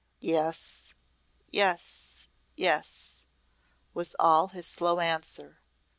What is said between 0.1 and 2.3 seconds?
"Yes. Yes.